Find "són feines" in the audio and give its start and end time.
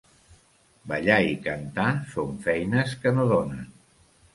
2.17-3.01